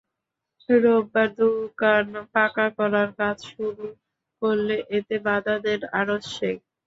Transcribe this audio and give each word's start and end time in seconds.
রোববার 0.69 1.29
দোকান 1.37 2.05
পাকা 2.33 2.67
করার 2.77 3.09
কাজ 3.19 3.37
শুরু 3.49 3.85
করলে 4.41 4.75
এতে 4.97 5.15
বাধা 5.25 5.55
দেন 5.65 5.81
আরোজ 5.99 6.23
শেখ। 6.35 6.57